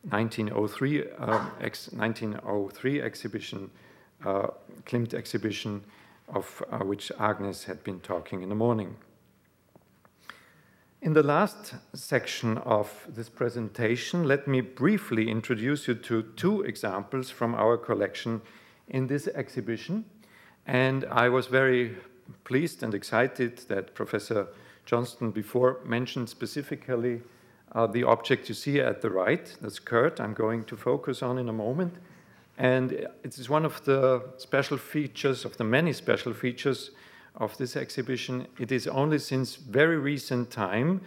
1903, 0.10 1.12
um, 1.20 1.52
ex 1.60 1.92
1903 1.92 3.02
exhibition, 3.02 3.70
uh, 4.26 4.48
Klimt 4.86 5.14
exhibition, 5.14 5.84
of 6.32 6.64
uh, 6.72 6.80
which 6.80 7.12
Agnes 7.20 7.66
had 7.66 7.84
been 7.84 8.00
talking 8.00 8.42
in 8.42 8.50
the 8.50 8.56
morning. 8.56 8.96
In 11.02 11.14
the 11.14 11.24
last 11.24 11.74
section 11.94 12.60
of 12.60 13.08
this 13.10 13.28
presentation, 13.28 14.28
let 14.28 14.48
me 14.48 14.62
briefly 14.62 15.30
introduce 15.30 15.88
you 15.88 15.96
to 15.96 16.22
two 16.36 16.62
examples 16.62 17.32
from 17.32 17.56
our 17.56 17.76
collection 17.76 18.42
in 18.88 19.08
this 19.08 19.28
exhibition. 19.28 20.06
And 20.68 21.06
I 21.06 21.30
was 21.30 21.48
very 21.48 21.98
pleased 22.44 22.84
and 22.84 22.94
excited 22.94 23.58
that 23.68 23.96
Professor 23.96 24.48
Johnston 24.86 25.32
before 25.32 25.80
mentioned 25.86 26.30
specifically 26.30 27.22
uh, 27.72 27.88
the 27.88 28.04
object 28.04 28.48
you 28.48 28.56
see 28.56 28.80
at 28.80 29.02
the 29.02 29.10
right, 29.10 29.56
that's 29.62 29.80
Kurt, 29.80 30.20
I'm 30.20 30.34
going 30.34 30.66
to 30.66 30.78
focus 30.78 31.24
on 31.24 31.38
in 31.38 31.50
a 31.50 31.54
moment. 31.54 31.96
And 32.58 32.92
it 32.92 33.38
is 33.40 33.50
one 33.50 33.66
of 33.66 33.84
the 33.86 34.24
special 34.38 34.78
features, 34.78 35.46
of 35.46 35.58
the 35.58 35.64
many 35.64 35.94
special 35.94 36.34
features 36.34 36.92
of 37.36 37.58
this 37.58 37.76
exhibition. 37.76 38.48
It 38.60 38.72
is 38.72 38.88
only 38.88 39.20
since 39.20 39.56
very 39.56 39.98
recent 39.98 40.52
time 40.52 41.02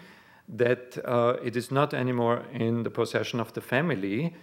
that 0.48 0.98
uh, 1.04 1.36
it 1.42 1.56
is 1.56 1.70
not 1.70 1.94
anymore 1.94 2.42
in 2.52 2.82
the 2.82 2.90
possession 2.90 3.40
of 3.40 3.52
the 3.52 3.60
family, 3.60 4.34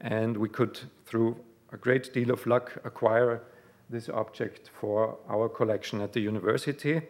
and 0.00 0.36
we 0.36 0.48
could, 0.48 0.78
through 1.06 1.36
a 1.72 1.76
great 1.76 2.12
deal 2.12 2.30
of 2.30 2.46
luck, 2.46 2.78
acquire 2.84 3.42
this 3.90 4.08
object 4.08 4.70
for 4.80 5.16
our 5.28 5.48
collection 5.48 6.00
at 6.00 6.12
the 6.12 6.20
university. 6.20 7.00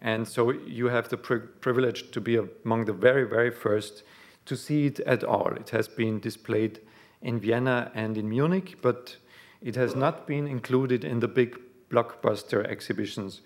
And 0.00 0.26
so 0.26 0.50
you 0.50 0.86
have 0.86 1.08
the 1.08 1.16
pri 1.16 1.38
privilege 1.38 2.10
to 2.10 2.20
be 2.20 2.38
among 2.64 2.84
the 2.84 2.92
very, 2.92 3.24
very 3.24 3.50
first 3.50 4.02
to 4.46 4.56
see 4.56 4.86
it 4.86 5.00
at 5.00 5.24
all. 5.24 5.52
It 5.56 5.70
has 5.70 5.88
been 5.88 6.20
displayed 6.20 6.80
in 7.24 7.40
Vienna 7.40 7.90
and 7.94 8.16
in 8.16 8.28
Munich, 8.28 8.76
but 8.82 9.16
it 9.60 9.74
has 9.74 9.96
not 9.96 10.26
been 10.26 10.46
included 10.46 11.04
in 11.04 11.20
the 11.20 11.26
big 11.26 11.58
blockbuster 11.90 12.64
exhibitions 12.64 13.40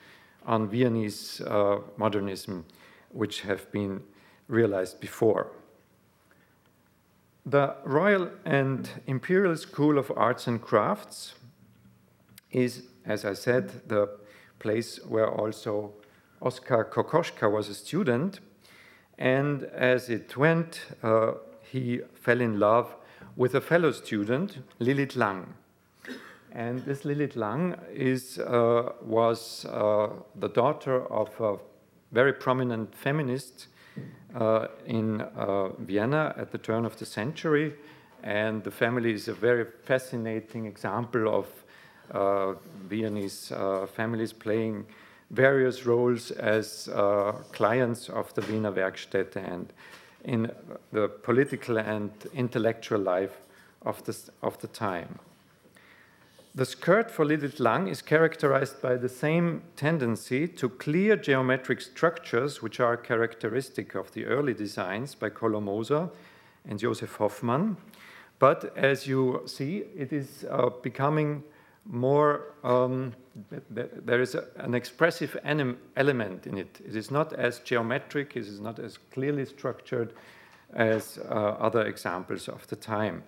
on 0.45 0.69
Viennese 0.69 1.41
uh, 1.43 1.79
modernism, 1.97 2.67
which 3.13 3.43
have 3.43 3.71
been 3.71 4.03
realized 4.49 5.01
before. 5.01 5.53
The 7.47 7.77
Royal 7.85 8.31
and 8.45 8.91
Imperial 9.07 9.57
School 9.57 9.97
of 9.97 10.13
Arts 10.17 10.47
and 10.47 10.61
Crafts 10.61 11.35
is, 12.51 12.83
as 13.07 13.25
I 13.25 13.35
said, 13.35 13.89
the 13.89 14.09
place 14.59 14.99
where 15.07 15.31
also 15.31 15.93
Oskar 16.43 16.85
Kokoschka 16.85 17.51
was 17.51 17.69
a 17.69 17.75
student, 17.75 18.41
and 19.19 19.65
as 19.65 20.09
it 20.09 20.37
went, 20.37 20.83
uh, 21.03 21.33
he 21.63 22.01
fell 22.15 22.41
in 22.41 22.59
love 22.59 22.95
with 23.39 23.55
a 23.55 23.61
fellow 23.61 23.93
student, 23.93 24.59
Lilith 24.81 25.15
Lang. 25.15 25.55
And 26.51 26.85
this 26.85 27.05
Lilith 27.05 27.37
Lang 27.37 27.77
is, 27.95 28.41
uh, 28.41 28.93
was 29.01 29.65
uh, 29.67 30.09
the 30.35 30.49
daughter 30.49 31.07
of 31.07 31.41
a 31.41 31.57
very 32.11 32.33
prominent 32.33 32.93
feminist 32.97 33.69
uh, 34.35 34.67
in 34.87 35.21
uh, 35.21 35.69
Vienna 35.79 36.35
at 36.37 36.51
the 36.51 36.59
turn 36.59 36.85
of 36.85 36.99
the 36.99 37.07
century. 37.07 37.75
And 38.25 38.65
the 38.65 38.73
family 38.73 39.13
is 39.13 39.29
a 39.29 39.35
very 39.35 39.67
fascinating 39.85 40.67
example 40.67 41.29
of 41.29 41.47
uh, 42.11 42.59
Viennese 42.89 43.53
families 43.95 44.33
playing 44.33 44.85
various 45.31 45.87
roles 45.87 46.33
as 46.33 46.89
uh, 46.89 47.33
clients 47.53 48.09
of 48.09 48.35
the 48.35 48.41
Wiener 48.43 48.73
Werkstätte 48.73 49.37
and 49.37 49.73
in 50.25 50.51
the 50.93 51.09
political 51.09 51.79
and 51.79 52.11
intellectual 52.35 53.01
life 53.01 53.39
of 53.83 54.05
the, 54.05 54.17
of 54.43 54.61
the 54.61 54.69
time. 54.69 55.19
The 56.55 56.65
skirt 56.65 57.11
for 57.11 57.25
Lilith 57.25 57.61
Lang 57.61 57.87
is 57.87 58.03
characterized 58.03 58.83
by 58.83 58.97
the 58.97 59.09
same 59.09 59.63
tendency 59.77 60.49
to 60.49 60.69
clear 60.69 61.15
geometric 61.17 61.81
structures 61.81 62.61
which 62.61 62.81
are 62.81 62.97
characteristic 62.97 63.95
of 63.95 64.13
the 64.13 64.25
early 64.25 64.55
designs 64.55 65.15
by 65.15 65.29
Kolo-Moser 65.29 66.09
and 66.69 66.79
Josef 66.79 67.17
Hoffmann, 67.17 67.77
But 68.39 68.77
as 68.77 69.07
you 69.07 69.43
see, 69.47 69.85
it 69.97 70.13
is 70.13 70.47
uh, 70.49 70.71
becoming 70.83 71.43
more, 71.89 72.53
um, 72.63 73.15
there 73.71 74.21
is 74.21 74.35
a, 74.35 74.45
an 74.57 74.75
expressive 74.75 75.37
element 75.97 76.47
in 76.47 76.59
it. 76.59 76.81
It 76.85 76.95
is 76.95 77.11
not 77.11 77.33
as 77.33 77.61
geometric, 77.61 78.37
it 78.37 78.47
is 78.47 78.61
not 78.61 78.79
as 78.79 78.99
clearly 79.13 79.47
structured 79.47 80.13
as 80.75 81.19
uh, 81.19 81.57
other 81.59 81.87
examples 81.87 82.49
of 82.49 82.67
the 82.67 82.77
time. 82.77 83.23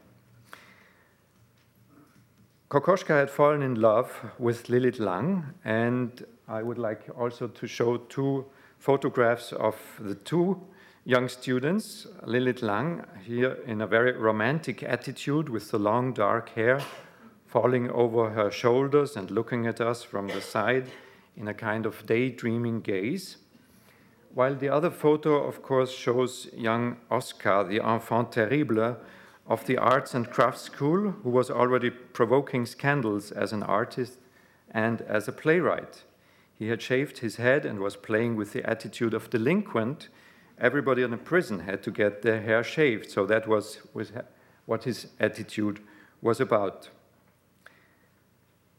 Kokoschka 2.71 3.19
had 3.19 3.31
fallen 3.31 3.63
in 3.63 3.81
love 3.81 4.13
with 4.39 4.69
Lilith 4.69 5.01
Lang, 5.01 5.45
and 5.65 6.25
I 6.47 6.63
would 6.63 6.79
like 6.79 7.09
also 7.19 7.49
to 7.49 7.67
show 7.67 7.97
two 7.97 8.45
photographs 8.79 9.53
of 9.53 9.77
the 9.99 10.15
two 10.15 10.61
young 11.05 11.29
students. 11.29 12.07
Lilith 12.25 12.63
Lang, 12.63 13.05
here 13.25 13.59
in 13.67 13.81
a 13.81 13.87
very 13.87 14.13
romantic 14.13 14.83
attitude 14.83 15.49
with 15.49 15.71
the 15.71 15.79
long 15.79 16.13
dark 16.13 16.51
hair 16.51 16.81
falling 17.51 17.91
over 17.91 18.31
her 18.31 18.51
shoulders 18.51 19.17
and 19.17 19.29
looking 19.31 19.67
at 19.67 19.81
us 19.81 20.05
from 20.05 20.29
the 20.29 20.41
side 20.41 20.87
in 21.37 21.49
a 21.49 21.55
kind 21.55 21.85
of 21.85 22.07
daydreaming 22.07 22.81
gaze. 22.81 23.39
While 24.33 24.55
the 24.55 24.69
other 24.69 24.91
photo, 24.91 25.43
of 25.43 25.61
course, 25.61 25.91
shows 25.91 26.47
young 26.55 26.99
Oskar, 27.11 27.65
the 27.65 27.85
enfant 27.85 28.31
terrible 28.31 28.97
of 29.49 29.67
the 29.67 29.79
Arts 29.79 30.15
and 30.15 30.31
Crafts 30.31 30.63
School, 30.63 31.11
who 31.25 31.31
was 31.31 31.51
already 31.51 31.91
provoking 31.91 32.67
scandals 32.67 33.33
as 33.33 33.53
an 33.53 33.65
artist 33.65 34.19
and 34.71 35.03
as 35.03 35.27
a 35.27 35.33
playwright. 35.33 36.05
He 36.55 36.69
had 36.69 36.81
shaved 36.81 37.19
his 37.19 37.37
head 37.37 37.67
and 37.67 37.81
was 37.81 37.97
playing 37.97 38.37
with 38.37 38.53
the 38.53 38.65
attitude 38.65 39.13
of 39.13 39.29
delinquent. 39.29 40.09
Everybody 40.61 41.03
in 41.03 41.11
the 41.11 41.17
prison 41.17 41.61
had 41.61 41.83
to 41.83 41.91
get 41.91 42.23
their 42.23 42.43
hair 42.43 42.63
shaved, 42.63 43.11
so 43.11 43.27
that 43.27 43.49
was 43.49 43.79
what 44.67 44.85
his 44.85 45.09
attitude 45.19 45.81
was 46.23 46.39
about. 46.39 46.91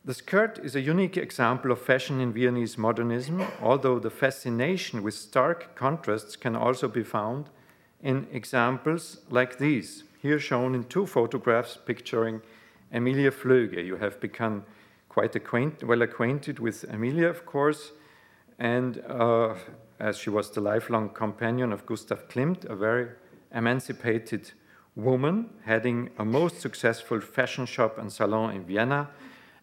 The 0.03 0.15
skirt 0.15 0.59
is 0.63 0.75
a 0.75 0.81
unique 0.81 1.15
example 1.15 1.71
of 1.71 1.79
fashion 1.79 2.19
in 2.19 2.33
Viennese 2.33 2.75
modernism, 2.75 3.45
although 3.61 3.99
the 3.99 4.09
fascination 4.09 5.03
with 5.03 5.13
stark 5.13 5.75
contrasts 5.75 6.35
can 6.35 6.55
also 6.55 6.87
be 6.87 7.03
found 7.03 7.51
in 8.01 8.25
examples 8.31 9.19
like 9.29 9.59
these, 9.59 10.05
here 10.19 10.39
shown 10.39 10.73
in 10.73 10.85
two 10.85 11.05
photographs 11.05 11.77
picturing 11.85 12.41
Emilie 12.91 13.29
Flöge. 13.29 13.85
You 13.85 13.97
have 13.97 14.19
become 14.19 14.63
quite 15.07 15.35
acquaint- 15.35 15.83
well 15.83 16.01
acquainted 16.01 16.57
with 16.57 16.83
Emilie, 16.89 17.25
of 17.25 17.45
course, 17.45 17.91
and 18.57 19.03
uh, 19.07 19.53
as 19.99 20.17
she 20.17 20.31
was 20.31 20.49
the 20.49 20.61
lifelong 20.61 21.09
companion 21.09 21.71
of 21.71 21.85
Gustav 21.85 22.27
Klimt, 22.27 22.65
a 22.65 22.75
very 22.75 23.09
emancipated 23.53 24.51
woman 24.95 25.51
heading 25.65 26.09
a 26.17 26.25
most 26.25 26.59
successful 26.59 27.21
fashion 27.21 27.67
shop 27.67 27.99
and 27.99 28.11
salon 28.11 28.55
in 28.55 28.65
Vienna 28.65 29.07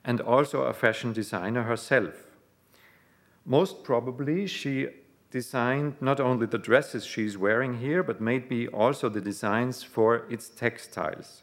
and 0.08 0.22
also 0.22 0.62
a 0.62 0.72
fashion 0.72 1.12
designer 1.12 1.64
herself. 1.64 2.14
Most 3.44 3.84
probably, 3.84 4.46
she 4.46 4.88
designed 5.30 5.96
not 6.00 6.18
only 6.18 6.46
the 6.46 6.56
dresses 6.56 7.04
she's 7.04 7.36
wearing 7.36 7.80
here, 7.80 8.02
but 8.02 8.18
maybe 8.18 8.66
also 8.68 9.10
the 9.10 9.20
designs 9.20 9.82
for 9.82 10.24
its 10.30 10.48
textiles. 10.48 11.42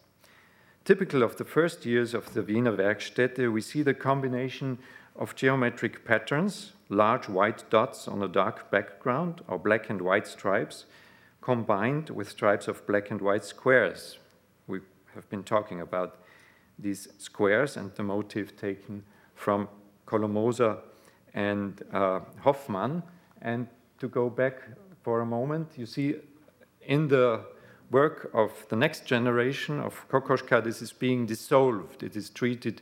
Typical 0.84 1.22
of 1.22 1.36
the 1.36 1.46
first 1.46 1.86
years 1.86 2.16
of 2.16 2.34
the 2.34 2.42
Wiener 2.42 2.76
Werkstätte, 2.76 3.54
we 3.54 3.62
see 3.62 3.84
the 3.84 3.94
combination 3.94 4.80
of 5.16 5.36
geometric 5.36 6.04
patterns, 6.04 6.74
large 6.90 7.30
white 7.30 7.70
dots 7.70 8.08
on 8.08 8.24
a 8.24 8.28
dark 8.28 8.72
background, 8.72 9.42
or 9.48 9.60
black 9.60 9.92
and 9.92 10.02
white 10.02 10.26
stripes, 10.26 10.86
combined 11.40 12.10
with 12.10 12.30
stripes 12.30 12.68
of 12.68 12.88
black 12.88 13.12
and 13.12 13.22
white 13.22 13.46
squares. 13.46 14.18
We 14.66 14.80
have 15.14 15.30
been 15.30 15.44
talking 15.44 15.82
about 15.82 16.18
these 16.80 17.08
squares 17.18 17.78
and 17.78 17.94
the 17.96 18.04
motive 18.04 18.56
taken 18.58 19.04
from 19.34 19.68
Kolo-Moser 20.06 20.78
and 21.34 21.84
uh, 21.92 22.20
Hoffmann. 22.42 23.04
And 23.42 23.68
to 24.00 24.08
go 24.08 24.30
back 24.30 24.62
for 25.04 25.22
a 25.22 25.26
moment, 25.26 25.74
you 25.78 25.86
see 25.86 26.16
in 26.82 27.08
the 27.08 27.42
work 27.92 28.30
of 28.34 28.52
the 28.70 28.76
next 28.76 29.06
generation 29.06 29.80
of 29.80 30.08
Kokoschka, 30.10 30.64
this 30.64 30.82
is 30.82 30.92
being 30.92 31.26
dissolved. 31.26 32.04
It 32.04 32.16
is 32.16 32.30
treated 32.30 32.82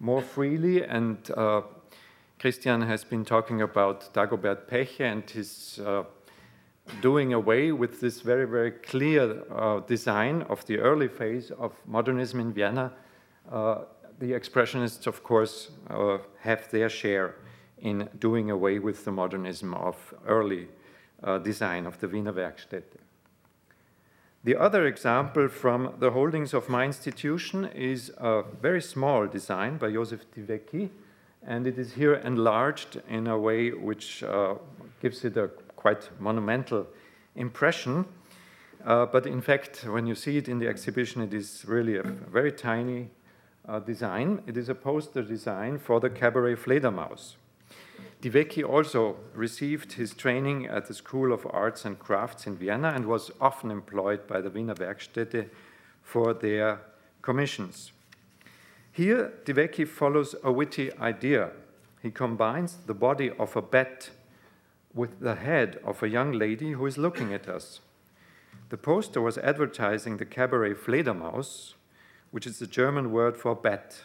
more 0.00 0.22
freely, 0.22 0.84
and 0.84 1.18
uh, 1.36 1.62
Christian 2.38 2.82
has 2.82 3.04
been 3.04 3.24
talking 3.24 3.62
about 3.62 4.12
Dagobert 4.14 4.68
Peche 4.68 5.00
and 5.00 5.28
his 5.28 5.80
uh, 5.84 6.04
doing 7.02 7.32
away 7.32 7.72
with 7.72 8.00
this 8.00 8.20
very, 8.20 8.46
very 8.46 8.70
clear 8.70 9.42
uh, 9.52 9.80
design 9.80 10.42
of 10.42 10.64
the 10.66 10.78
early 10.78 11.08
phase 11.08 11.50
of 11.50 11.72
modernism 11.86 12.40
in 12.40 12.52
Vienna 12.52 12.92
uh, 13.50 13.78
the 14.18 14.32
Expressionists, 14.32 15.06
of 15.06 15.22
course, 15.22 15.70
uh, 15.90 16.18
have 16.40 16.70
their 16.70 16.88
share 16.88 17.36
in 17.80 18.08
doing 18.18 18.50
away 18.50 18.78
with 18.78 19.04
the 19.04 19.12
modernism 19.12 19.74
of 19.74 20.14
early 20.26 20.68
uh, 21.22 21.38
design 21.38 21.86
of 21.86 21.98
the 22.00 22.08
Wiener 22.08 22.32
Werkstätte. 22.32 22.98
The 24.44 24.56
other 24.56 24.86
example 24.86 25.48
from 25.48 25.94
the 25.98 26.10
holdings 26.10 26.54
of 26.54 26.68
my 26.68 26.84
institution 26.84 27.64
is 27.66 28.10
a 28.18 28.42
very 28.62 28.80
small 28.80 29.26
design 29.26 29.78
by 29.78 29.92
Josef 29.92 30.20
Di 30.32 30.90
and 31.46 31.66
it 31.66 31.78
is 31.78 31.92
here 31.92 32.14
enlarged 32.14 33.00
in 33.08 33.26
a 33.26 33.38
way 33.38 33.70
which 33.70 34.22
uh, 34.22 34.54
gives 35.00 35.24
it 35.24 35.36
a 35.36 35.48
quite 35.76 36.08
monumental 36.20 36.86
impression. 37.36 38.04
Uh, 38.84 39.06
but 39.06 39.26
in 39.26 39.40
fact, 39.40 39.84
when 39.88 40.06
you 40.06 40.14
see 40.14 40.36
it 40.36 40.48
in 40.48 40.58
the 40.58 40.68
exhibition, 40.68 41.22
it 41.22 41.34
is 41.34 41.64
really 41.66 41.96
a 41.96 42.02
very 42.02 42.52
tiny 42.52 43.10
uh, 43.68 43.78
design. 43.80 44.42
It 44.46 44.56
is 44.56 44.68
a 44.68 44.74
poster 44.74 45.22
design 45.22 45.78
for 45.78 46.00
the 46.00 46.10
cabaret 46.10 46.56
Fledermaus. 46.56 47.34
Divéky 48.22 48.68
also 48.68 49.16
received 49.34 49.92
his 49.92 50.14
training 50.14 50.66
at 50.66 50.86
the 50.86 50.94
School 50.94 51.32
of 51.32 51.46
Arts 51.50 51.84
and 51.84 51.98
Crafts 51.98 52.46
in 52.46 52.56
Vienna 52.56 52.92
and 52.94 53.06
was 53.06 53.30
often 53.40 53.70
employed 53.70 54.26
by 54.26 54.40
the 54.40 54.50
Wiener 54.50 54.74
Werkstätte 54.74 55.48
for 56.02 56.34
their 56.34 56.80
commissions. 57.22 57.92
Here, 58.90 59.32
Divéky 59.44 59.86
follows 59.86 60.34
a 60.42 60.50
witty 60.50 60.92
idea. 60.98 61.50
He 62.02 62.10
combines 62.10 62.78
the 62.86 62.94
body 62.94 63.30
of 63.38 63.54
a 63.54 63.62
bat 63.62 64.10
with 64.92 65.20
the 65.20 65.36
head 65.36 65.78
of 65.84 66.02
a 66.02 66.08
young 66.08 66.32
lady 66.32 66.72
who 66.72 66.86
is 66.86 66.98
looking 66.98 67.32
at 67.32 67.48
us. 67.48 67.80
The 68.70 68.76
poster 68.76 69.20
was 69.20 69.38
advertising 69.38 70.16
the 70.16 70.24
cabaret 70.24 70.74
Fledermaus, 70.74 71.74
which 72.30 72.46
is 72.46 72.58
the 72.58 72.66
German 72.66 73.12
word 73.12 73.36
for 73.36 73.54
bat. 73.54 74.04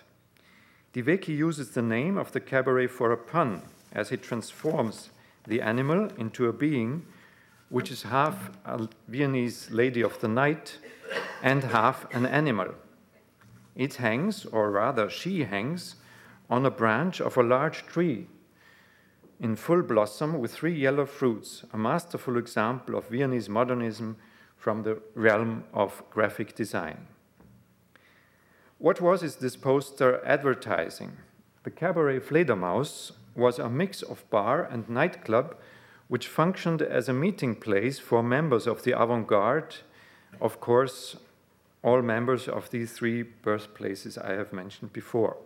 Vecchi 0.93 1.35
uses 1.35 1.71
the 1.71 1.81
name 1.81 2.17
of 2.17 2.31
the 2.31 2.39
cabaret 2.39 2.87
for 2.87 3.11
a 3.11 3.17
pun, 3.17 3.61
as 3.91 4.09
he 4.09 4.17
transforms 4.17 5.09
the 5.47 5.61
animal 5.61 6.09
into 6.17 6.47
a 6.47 6.53
being 6.53 7.05
which 7.69 7.89
is 7.91 8.03
half 8.03 8.51
a 8.65 8.87
Viennese 9.07 9.71
lady 9.71 10.01
of 10.01 10.19
the 10.21 10.27
night 10.27 10.77
and 11.41 11.63
half 11.63 12.05
an 12.13 12.25
animal. 12.25 12.75
It 13.75 13.95
hangs, 13.95 14.45
or 14.45 14.69
rather, 14.69 15.09
she 15.09 15.43
hangs, 15.43 15.95
on 16.49 16.65
a 16.65 16.71
branch 16.71 17.19
of 17.19 17.35
a 17.35 17.43
large 17.43 17.85
tree 17.87 18.27
in 19.39 19.55
full 19.55 19.81
blossom 19.81 20.39
with 20.39 20.53
three 20.53 20.73
yellow 20.73 21.05
fruits, 21.05 21.63
a 21.73 21.77
masterful 21.77 22.37
example 22.37 22.95
of 22.95 23.09
Viennese 23.09 23.49
modernism 23.49 24.15
from 24.55 24.83
the 24.83 25.01
realm 25.15 25.63
of 25.73 26.03
graphic 26.11 26.55
design. 26.55 27.07
What 28.83 28.99
was 28.99 29.23
is 29.23 29.37
this 29.37 29.55
poster 29.55 30.21
advertising? 30.25 31.13
The 31.63 31.71
Cabaret 31.71 32.19
Fledermaus 32.19 33.13
was 33.33 33.57
a 33.57 33.69
mix 33.69 34.01
of 34.01 34.29
bar 34.29 34.61
and 34.61 34.89
nightclub 34.89 35.55
which 36.09 36.27
functioned 36.27 36.81
as 36.81 37.07
a 37.07 37.13
meeting 37.13 37.55
place 37.55 37.97
for 37.97 38.21
members 38.21 38.67
of 38.67 38.83
the 38.83 38.91
avant 38.91 39.27
garde, 39.27 39.77
of 40.41 40.59
course, 40.59 41.15
all 41.81 42.01
members 42.01 42.49
of 42.49 42.71
these 42.71 42.91
three 42.91 43.23
birthplaces 43.23 44.17
I 44.17 44.33
have 44.33 44.51
mentioned 44.51 44.91
before. 44.91 45.37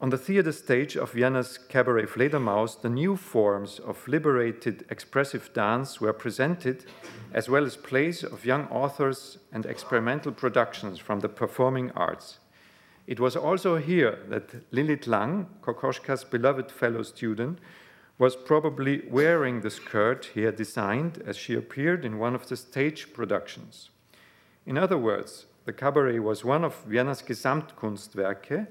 On 0.00 0.10
the 0.10 0.18
theater 0.18 0.52
stage 0.52 0.96
of 0.96 1.10
Vienna's 1.10 1.58
Cabaret 1.58 2.06
Fledermaus, 2.06 2.80
the 2.80 2.88
new 2.88 3.16
forms 3.16 3.80
of 3.80 4.06
liberated 4.06 4.84
expressive 4.90 5.52
dance 5.52 6.00
were 6.00 6.12
presented, 6.12 6.84
as 7.32 7.48
well 7.48 7.64
as 7.64 7.76
plays 7.76 8.22
of 8.22 8.44
young 8.46 8.68
authors 8.68 9.38
and 9.50 9.66
experimental 9.66 10.30
productions 10.30 11.00
from 11.00 11.18
the 11.18 11.28
performing 11.28 11.90
arts. 11.96 12.38
It 13.08 13.18
was 13.18 13.34
also 13.34 13.76
here 13.78 14.20
that 14.28 14.72
Lilith 14.72 15.08
Lang, 15.08 15.48
Kokoschka's 15.62 16.22
beloved 16.22 16.70
fellow 16.70 17.02
student, 17.02 17.58
was 18.18 18.36
probably 18.36 19.02
wearing 19.10 19.62
the 19.62 19.70
skirt 19.70 20.30
he 20.34 20.42
had 20.42 20.54
designed 20.54 21.20
as 21.26 21.36
she 21.36 21.54
appeared 21.54 22.04
in 22.04 22.18
one 22.18 22.36
of 22.36 22.46
the 22.46 22.56
stage 22.56 23.12
productions. 23.12 23.90
In 24.64 24.78
other 24.78 24.98
words, 24.98 25.46
the 25.64 25.72
cabaret 25.72 26.20
was 26.20 26.44
one 26.44 26.64
of 26.64 26.84
Vienna's 26.84 27.22
Gesamtkunstwerke, 27.22 28.68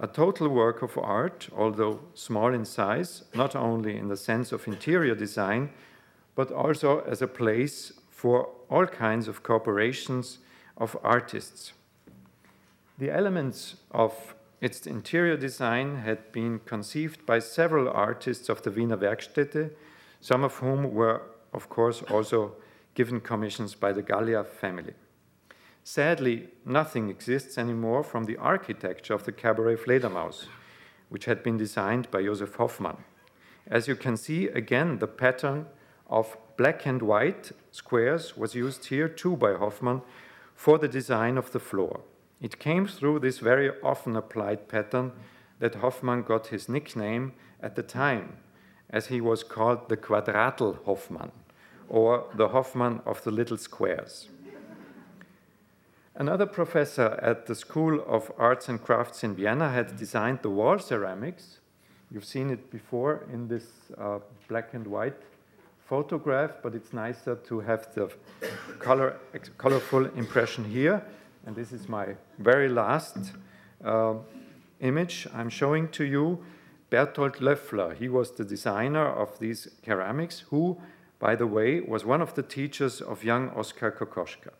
a 0.00 0.06
total 0.06 0.48
work 0.48 0.82
of 0.82 0.96
art, 0.96 1.48
although 1.54 2.00
small 2.14 2.54
in 2.54 2.64
size, 2.64 3.24
not 3.34 3.54
only 3.54 3.96
in 3.96 4.08
the 4.08 4.16
sense 4.16 4.50
of 4.50 4.66
interior 4.66 5.14
design, 5.14 5.70
but 6.34 6.50
also 6.50 7.00
as 7.00 7.20
a 7.20 7.26
place 7.26 7.92
for 8.10 8.48
all 8.70 8.86
kinds 8.86 9.28
of 9.28 9.42
cooperations 9.42 10.38
of 10.78 10.96
artists. 11.02 11.74
The 12.98 13.10
elements 13.10 13.76
of 13.90 14.34
its 14.60 14.86
interior 14.86 15.36
design 15.36 15.96
had 15.96 16.32
been 16.32 16.60
conceived 16.60 17.26
by 17.26 17.38
several 17.38 17.88
artists 17.88 18.48
of 18.48 18.62
the 18.62 18.70
Wiener 18.70 18.96
Werkstätte, 18.96 19.70
some 20.20 20.44
of 20.44 20.56
whom 20.56 20.94
were, 20.94 21.22
of 21.52 21.68
course, 21.68 22.02
also 22.10 22.52
given 22.94 23.20
commissions 23.20 23.74
by 23.74 23.92
the 23.92 24.02
Gallia 24.02 24.44
family. 24.44 24.94
Sadly, 25.84 26.48
nothing 26.64 27.08
exists 27.08 27.56
anymore 27.56 28.02
from 28.02 28.24
the 28.24 28.36
architecture 28.36 29.14
of 29.14 29.24
the 29.24 29.32
Cabaret 29.32 29.76
Fledermaus, 29.76 30.46
which 31.08 31.24
had 31.24 31.42
been 31.42 31.56
designed 31.56 32.10
by 32.10 32.22
Josef 32.22 32.54
Hoffmann. 32.56 32.98
As 33.66 33.88
you 33.88 33.96
can 33.96 34.16
see, 34.16 34.48
again, 34.48 34.98
the 34.98 35.06
pattern 35.06 35.66
of 36.08 36.36
black 36.56 36.86
and 36.86 37.00
white 37.00 37.52
squares 37.70 38.36
was 38.36 38.54
used 38.54 38.86
here 38.86 39.08
too 39.08 39.36
by 39.36 39.54
Hoffmann 39.54 40.02
for 40.54 40.76
the 40.76 40.88
design 40.88 41.38
of 41.38 41.52
the 41.52 41.60
floor. 41.60 42.00
It 42.40 42.58
came 42.58 42.86
through 42.86 43.20
this 43.20 43.38
very 43.38 43.70
often 43.82 44.16
applied 44.16 44.68
pattern 44.68 45.12
that 45.58 45.76
Hoffmann 45.76 46.22
got 46.22 46.48
his 46.48 46.68
nickname 46.68 47.32
at 47.62 47.76
the 47.76 47.82
time, 47.82 48.38
as 48.88 49.06
he 49.06 49.20
was 49.20 49.42
called 49.42 49.88
the 49.88 49.96
Quadratel 49.96 50.78
Hoffmann, 50.84 51.32
or 51.88 52.26
the 52.34 52.48
Hoffmann 52.48 53.00
of 53.06 53.22
the 53.24 53.30
little 53.30 53.56
squares. 53.58 54.28
Another 56.20 56.44
professor 56.44 57.18
at 57.22 57.46
the 57.46 57.54
School 57.54 58.04
of 58.06 58.30
Arts 58.36 58.68
and 58.68 58.78
Crafts 58.84 59.24
in 59.24 59.34
Vienna 59.34 59.70
had 59.70 59.96
designed 59.96 60.40
the 60.42 60.50
wall 60.50 60.78
ceramics. 60.78 61.60
You've 62.10 62.26
seen 62.26 62.50
it 62.50 62.70
before 62.70 63.24
in 63.32 63.48
this 63.48 63.64
uh, 63.96 64.18
black 64.46 64.74
and 64.74 64.86
white 64.86 65.16
photograph, 65.86 66.50
but 66.62 66.74
it's 66.74 66.92
nicer 66.92 67.36
to 67.36 67.60
have 67.60 67.94
the 67.94 68.12
color, 68.78 69.16
colorful 69.56 70.04
impression 70.14 70.62
here. 70.62 71.02
And 71.46 71.56
this 71.56 71.72
is 71.72 71.88
my 71.88 72.08
very 72.38 72.68
last 72.68 73.16
uh, 73.82 74.16
image 74.80 75.26
I'm 75.34 75.48
showing 75.48 75.88
to 75.92 76.04
you. 76.04 76.44
Berthold 76.90 77.36
Löffler, 77.36 77.96
he 77.96 78.10
was 78.10 78.32
the 78.32 78.44
designer 78.44 79.06
of 79.06 79.38
these 79.38 79.68
ceramics, 79.86 80.40
who, 80.50 80.78
by 81.18 81.34
the 81.34 81.46
way, 81.46 81.80
was 81.80 82.04
one 82.04 82.20
of 82.20 82.34
the 82.34 82.42
teachers 82.42 83.00
of 83.00 83.24
young 83.24 83.48
Oskar 83.56 83.90
Kokoschka. 83.90 84.50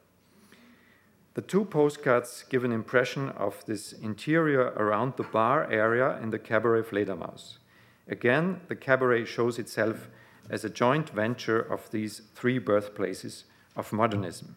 The 1.34 1.42
two 1.42 1.64
postcards 1.64 2.44
give 2.48 2.64
an 2.64 2.72
impression 2.72 3.28
of 3.30 3.64
this 3.66 3.92
interior 3.92 4.72
around 4.76 5.14
the 5.16 5.22
bar 5.22 5.70
area 5.70 6.18
in 6.20 6.30
the 6.30 6.38
Cabaret 6.38 6.82
Fledermaus. 6.82 7.58
Again, 8.08 8.60
the 8.66 8.74
cabaret 8.74 9.24
shows 9.24 9.58
itself 9.58 10.08
as 10.48 10.64
a 10.64 10.70
joint 10.70 11.10
venture 11.10 11.60
of 11.60 11.88
these 11.92 12.22
three 12.34 12.58
birthplaces 12.58 13.44
of 13.76 13.92
modernism. 13.92 14.56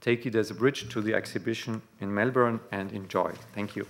Take 0.00 0.24
it 0.24 0.34
as 0.34 0.50
a 0.50 0.54
bridge 0.54 0.88
to 0.88 1.02
the 1.02 1.14
exhibition 1.14 1.82
in 2.00 2.14
Melbourne 2.14 2.60
and 2.72 2.90
enjoy. 2.92 3.32
Thank 3.54 3.76
you. 3.76 3.86